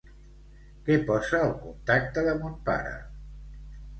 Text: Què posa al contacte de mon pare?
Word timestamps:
Què 0.87 0.95
posa 1.09 1.41
al 1.49 1.51
contacte 1.67 2.25
de 2.29 2.35
mon 2.39 2.57
pare? 2.71 2.95